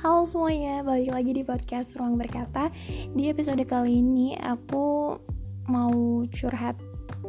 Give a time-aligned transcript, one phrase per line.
[0.00, 2.72] Halo semuanya, balik lagi di podcast Ruang Berkata.
[3.12, 5.20] Di episode kali ini aku
[5.68, 6.80] mau curhat.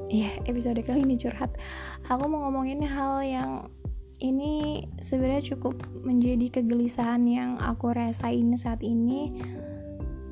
[0.07, 1.59] Ya, episode kali ini curhat.
[2.07, 3.67] Aku mau ngomongin hal yang
[4.23, 9.35] ini sebenarnya cukup menjadi kegelisahan yang aku rasain saat ini.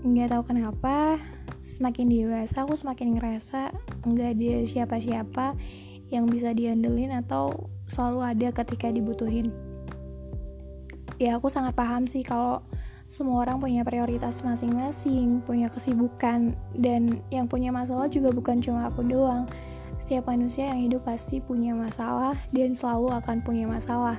[0.07, 1.19] Nggak tahu kenapa,
[1.59, 3.67] semakin dewasa aku semakin ngerasa
[4.07, 5.59] nggak ada siapa-siapa
[6.07, 9.51] yang bisa diandelin atau selalu ada ketika dibutuhin
[11.19, 12.63] ya aku sangat paham sih kalau
[13.09, 19.01] semua orang punya prioritas masing-masing, punya kesibukan, dan yang punya masalah juga bukan cuma aku
[19.01, 19.49] doang.
[19.99, 24.15] Setiap manusia yang hidup pasti punya masalah dan selalu akan punya masalah.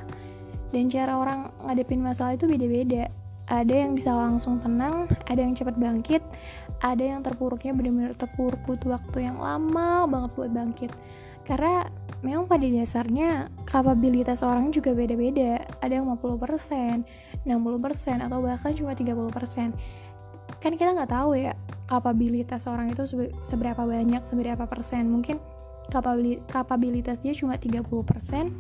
[0.74, 3.08] Dan cara orang ngadepin masalah itu beda-beda.
[3.46, 6.22] Ada yang bisa langsung tenang, ada yang cepat bangkit,
[6.82, 10.92] ada yang terpuruknya benar-benar terpuruk butuh waktu yang lama banget buat bangkit.
[11.46, 11.86] Karena
[12.20, 15.60] memang pada dasarnya kapabilitas orang juga beda-beda.
[15.80, 17.04] Ada yang 50%,
[17.44, 19.72] 60% atau bahkan cuma 30%
[20.58, 21.54] kan kita nggak tahu ya
[21.86, 23.06] kapabilitas orang itu
[23.46, 25.08] seberapa banyak seberapa persen.
[25.08, 25.40] Mungkin
[26.50, 28.52] kapabilitas dia cuma 30%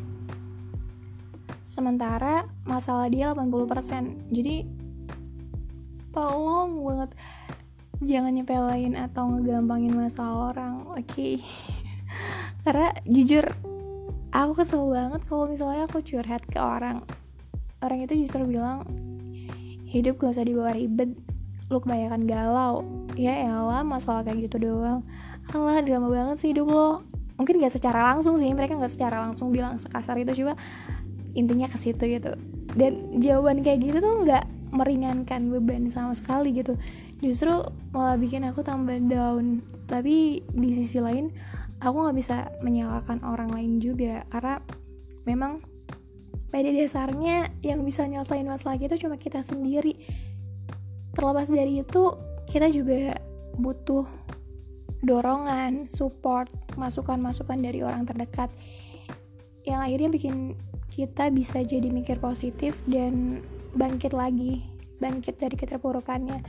[1.62, 4.66] sementara masalah dia 80% jadi
[6.10, 7.10] tolong banget
[8.02, 11.06] jangan nyepelain atau ngegampangin masalah orang oke?
[11.06, 11.38] okay?
[12.70, 13.42] karena jujur
[14.30, 17.02] aku kesel banget kalau misalnya aku curhat ke orang.
[17.82, 18.86] Orang itu justru bilang
[19.90, 21.10] hidup gak usah dibawa ribet.
[21.66, 22.86] Lu kebanyakan galau.
[23.18, 25.02] Ya elah masalah kayak gitu doang.
[25.50, 27.02] Alah drama banget sih hidup lo.
[27.42, 30.30] Mungkin gak secara langsung sih mereka gak secara langsung bilang sekasar itu.
[30.38, 30.54] Coba
[31.34, 32.38] intinya ke situ gitu.
[32.78, 36.78] Dan jawaban kayak gitu tuh nggak meringankan beban sama sekali gitu.
[37.18, 37.50] Justru
[37.90, 39.58] malah bikin aku tambah down.
[39.90, 41.34] Tapi di sisi lain
[41.80, 44.60] aku nggak bisa menyalahkan orang lain juga karena
[45.24, 45.64] memang
[46.50, 49.96] pada dasarnya yang bisa nyelesain masalah itu cuma kita sendiri
[51.14, 52.14] terlepas dari itu
[52.50, 53.18] kita juga
[53.56, 54.06] butuh
[55.00, 58.52] dorongan, support, masukan-masukan dari orang terdekat
[59.64, 60.36] yang akhirnya bikin
[60.90, 63.40] kita bisa jadi mikir positif dan
[63.78, 64.66] bangkit lagi,
[64.98, 66.42] bangkit dari keterpurukannya.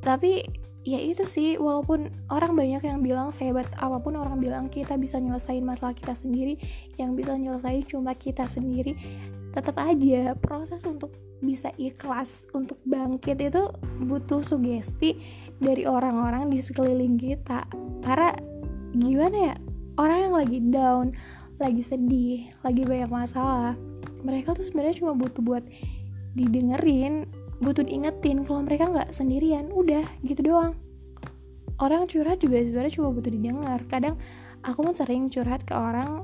[0.00, 5.00] Tapi ya itu sih walaupun orang banyak yang bilang sehebat apa pun orang bilang kita
[5.00, 6.60] bisa nyelesain masalah kita sendiri
[7.00, 8.92] yang bisa nyelesain cuma kita sendiri
[9.56, 13.62] tetap aja proses untuk bisa ikhlas untuk bangkit itu
[14.02, 15.20] butuh sugesti
[15.62, 17.62] dari orang-orang di sekeliling kita.
[18.02, 18.34] Karena
[18.96, 19.54] gimana ya
[19.98, 21.06] orang yang lagi down
[21.58, 23.78] lagi sedih lagi banyak masalah
[24.26, 25.62] mereka tuh sebenarnya cuma butuh buat
[26.34, 27.26] didengerin
[27.64, 30.76] butuh diingetin kalau mereka nggak sendirian udah gitu doang.
[31.80, 33.80] Orang curhat juga sebenarnya cuma butuh didengar.
[33.90, 34.14] Kadang
[34.62, 36.22] aku pun sering curhat ke orang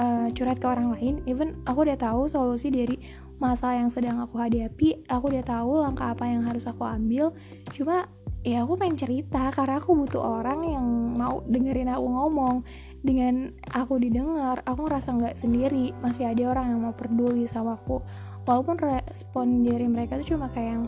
[0.00, 1.20] uh, curhat ke orang lain.
[1.28, 2.96] Even aku udah tahu solusi dari
[3.38, 7.30] masalah yang sedang aku hadapi aku udah tahu langkah apa yang harus aku ambil.
[7.70, 8.10] Cuma
[8.42, 12.56] ya aku pengen cerita karena aku butuh orang yang mau dengerin aku ngomong.
[12.98, 15.94] Dengan aku didengar aku ngerasa nggak sendiri.
[16.02, 18.02] Masih ada orang yang mau peduli sama aku
[18.48, 20.84] walaupun respon dari mereka tuh cuma kayak yang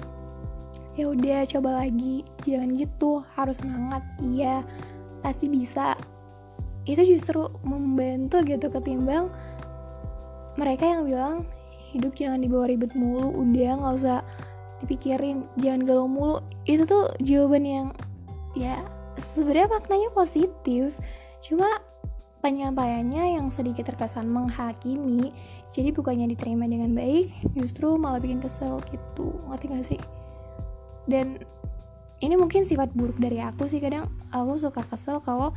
[0.97, 4.01] ya udah coba lagi jangan gitu harus semangat.
[4.25, 4.65] Iya
[5.21, 5.93] pasti bisa.
[6.89, 9.29] Itu justru membantu gitu ketimbang
[10.57, 11.45] mereka yang bilang
[11.93, 14.25] hidup jangan dibawa ribet mulu udah nggak usah
[14.81, 16.41] dipikirin jangan galau mulu.
[16.65, 17.89] Itu tuh jawaban yang
[18.57, 18.81] ya
[19.21, 20.97] sebenarnya maknanya positif.
[21.45, 21.69] Cuma
[22.41, 25.33] penyampaiannya yang sedikit terkesan menghakimi
[25.71, 29.39] jadi bukannya diterima dengan baik justru malah bikin kesel gitu.
[29.47, 30.01] Ngerti gak sih?
[31.07, 31.39] Dan
[32.21, 35.55] ini mungkin sifat buruk dari aku sih kadang aku suka kesel kalau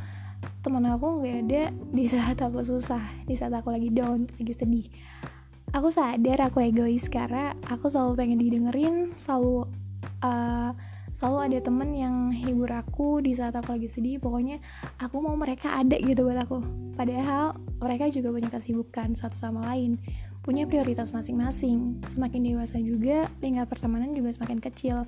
[0.64, 1.62] teman aku nggak ada
[1.92, 4.86] di saat aku susah di saat aku lagi down lagi sedih.
[5.74, 9.66] Aku sadar aku egois karena aku selalu pengen didengerin selalu
[10.22, 10.70] uh,
[11.14, 14.18] selalu ada temen yang hibur aku di saat aku lagi sedih.
[14.18, 14.58] Pokoknya
[14.98, 16.58] aku mau mereka ada gitu buat aku.
[16.98, 20.02] Padahal mereka juga punya kesibukan satu sama lain.
[20.42, 22.02] Punya prioritas masing-masing.
[22.10, 25.06] Semakin dewasa juga lingkar pertemanan juga semakin kecil.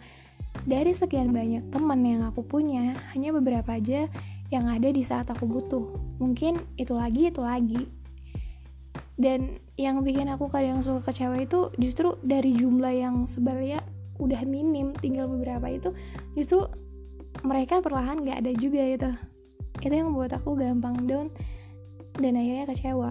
[0.63, 4.07] Dari sekian banyak teman yang aku punya hanya beberapa aja
[4.55, 5.91] yang ada di saat aku butuh.
[6.23, 7.83] Mungkin itu lagi itu lagi.
[9.17, 13.81] Dan yang bikin aku kadang suka kecewa itu justru dari jumlah yang sebenarnya
[14.17, 15.93] udah minim tinggal beberapa itu
[16.33, 16.65] justru
[17.45, 19.11] mereka perlahan gak ada juga itu
[19.85, 21.29] itu yang membuat aku gampang down
[22.17, 23.11] dan akhirnya kecewa.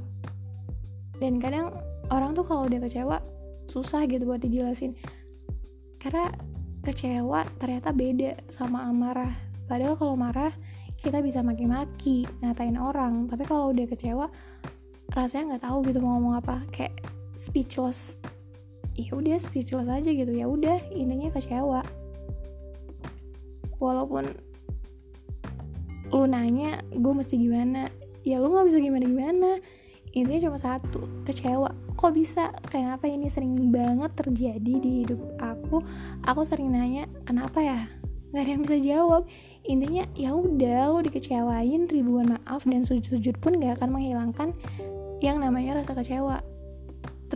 [1.21, 1.71] Dan kadang
[2.11, 3.21] orang tuh kalau udah kecewa
[3.69, 4.97] susah gitu buat dijelasin.
[6.01, 6.29] Karena
[6.85, 9.31] kecewa ternyata beda sama amarah.
[9.65, 10.53] Padahal kalau marah
[10.99, 13.29] kita bisa maki-maki ngatain orang.
[13.29, 14.27] Tapi kalau udah kecewa
[15.13, 16.65] rasanya nggak tahu gitu mau ngomong apa.
[16.73, 17.07] Kayak
[17.37, 18.19] speechless
[18.95, 20.31] ya udah speechless aja gitu.
[20.31, 21.83] Ya udah intinya kecewa.
[23.79, 24.31] Walaupun
[26.15, 27.91] lu nanya gue mesti gimana?
[28.23, 29.51] Ya lu nggak bisa gimana gimana
[30.15, 31.75] intinya cuma satu kecewa.
[31.99, 32.47] Kok bisa?
[32.71, 35.83] Kenapa ini sering banget terjadi di hidup aku?
[36.23, 37.75] Aku sering nanya kenapa ya?
[38.31, 39.21] Nggak ada yang bisa jawab.
[39.67, 44.49] Intinya ya udah lo dikecewain ribuan maaf dan sujud-sujud pun gak akan menghilangkan
[45.19, 46.39] yang namanya rasa kecewa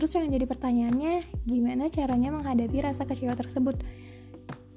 [0.00, 3.76] terus yang jadi pertanyaannya gimana caranya menghadapi rasa kecewa tersebut?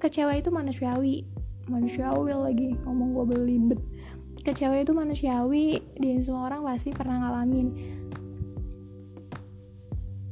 [0.04, 1.24] Kecewa itu manusiawi.
[1.72, 3.80] Manusiawi lagi ngomong gue belibet.
[4.44, 7.72] Kecewa itu manusiawi dan semua orang pasti pernah ngalamin.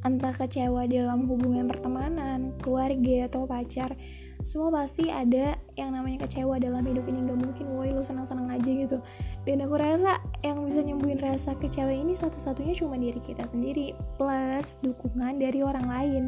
[0.03, 3.95] Entah kecewa dalam hubungan pertemanan, keluarga atau pacar
[4.41, 7.29] semua pasti ada yang namanya kecewa dalam hidup ini.
[7.29, 8.97] Gak mungkin woi lu senang-senang aja gitu.
[9.45, 14.81] Dan aku rasa yang bisa nyembuhin rasa kecewa ini satu-satunya cuma diri kita sendiri plus
[14.81, 16.23] dukungan dari orang lain.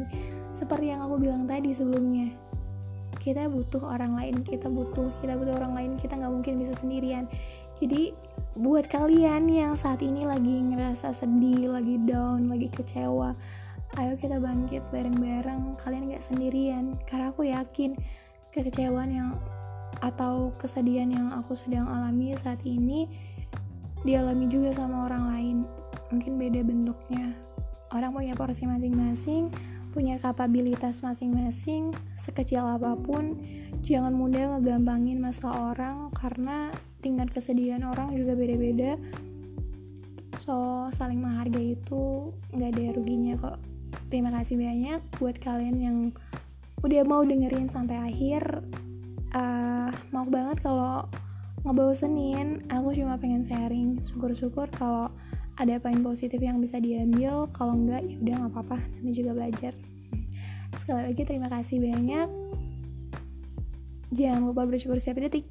[0.54, 2.30] Seperti yang aku bilang tadi sebelumnya
[3.18, 7.26] kita butuh orang lain kita butuh kita butuh orang lain kita nggak mungkin bisa sendirian.
[7.78, 8.14] Jadi
[8.54, 13.34] buat kalian yang saat ini lagi ngerasa sedih lagi down lagi kecewa
[13.94, 16.98] ayo kita bangkit bareng-bareng kalian gak sendirian.
[17.06, 17.94] Karena aku yakin
[18.50, 19.30] kekecewaan yang
[20.02, 23.06] atau kesedihan yang aku sedang alami saat ini
[24.02, 25.56] dialami juga sama orang lain.
[26.10, 27.30] Mungkin beda bentuknya.
[27.94, 29.54] Orang punya porsi masing-masing
[29.94, 33.38] punya kapabilitas masing-masing sekecil apa pun.
[33.86, 38.98] Jangan mudah ngegampangin masalah orang karena tingkat kesedihan orang juga beda-beda.
[40.34, 43.73] So saling menghargai itu nggak ada ruginya kok
[44.14, 45.98] terima kasih banyak buat kalian yang
[46.86, 48.62] udah mau dengerin sampai akhir.
[49.34, 51.10] Uh, maaf banget kalau
[51.66, 52.62] ngebosenin.
[52.70, 53.98] Aku cuma pengen sharing.
[53.98, 55.10] Syukur-syukur kalau
[55.58, 57.50] ada poin positif yang bisa diambil.
[57.58, 58.78] Kalau enggak ya udah nggak apa-apa.
[59.02, 59.74] Namanya juga belajar.
[60.78, 62.28] Sekali lagi terima kasih banyak.
[64.14, 65.50] Jangan lupa bersyukur setiap detik